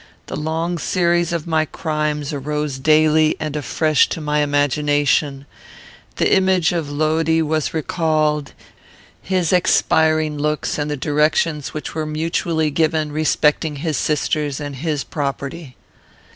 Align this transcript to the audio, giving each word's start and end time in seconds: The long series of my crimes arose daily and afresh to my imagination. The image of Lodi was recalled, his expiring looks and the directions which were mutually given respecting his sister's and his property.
The 0.25 0.35
long 0.35 0.79
series 0.79 1.31
of 1.31 1.45
my 1.45 1.63
crimes 1.65 2.33
arose 2.33 2.79
daily 2.79 3.35
and 3.39 3.55
afresh 3.55 4.09
to 4.09 4.19
my 4.19 4.39
imagination. 4.39 5.45
The 6.15 6.33
image 6.35 6.71
of 6.71 6.89
Lodi 6.89 7.39
was 7.43 7.71
recalled, 7.71 8.53
his 9.21 9.53
expiring 9.53 10.39
looks 10.39 10.79
and 10.79 10.89
the 10.89 10.97
directions 10.97 11.75
which 11.75 11.93
were 11.93 12.07
mutually 12.07 12.71
given 12.71 13.11
respecting 13.11 13.75
his 13.75 13.95
sister's 13.95 14.59
and 14.59 14.77
his 14.77 15.03
property. 15.03 15.75